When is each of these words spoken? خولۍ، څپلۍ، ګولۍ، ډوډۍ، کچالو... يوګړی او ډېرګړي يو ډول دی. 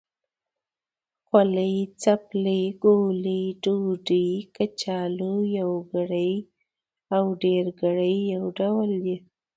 خولۍ، 1.27 1.75
څپلۍ، 2.01 2.63
ګولۍ، 2.83 3.43
ډوډۍ، 3.63 4.29
کچالو... 4.55 5.33
يوګړی 5.59 6.31
او 7.15 7.23
ډېرګړي 7.41 8.15
يو 8.33 8.43
ډول 8.59 8.89
دی. 9.05 9.15